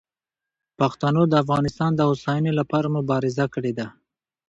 پښتنو 0.79 1.21
د 1.27 1.33
افغانستان 1.43 1.91
د 1.95 2.01
هوساینې 2.09 2.51
لپاره 2.59 2.87
مبارزه 2.97 3.45
کړې 3.53 3.71
ده. 3.79 3.87